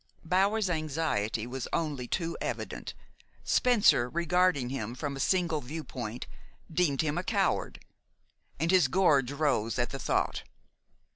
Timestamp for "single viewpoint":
5.19-6.25